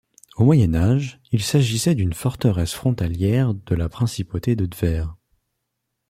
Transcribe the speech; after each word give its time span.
Au 0.35 0.45
Moyen 0.45 0.73
Âge, 0.73 1.19
il 1.31 1.43
s'agissait 1.43 1.93
d'une 1.93 2.13
forteresse 2.13 2.73
frontalière 2.73 3.53
de 3.53 3.75
la 3.75 3.87
principauté 3.87 4.55
de 4.55 4.65
Tver. 4.65 5.05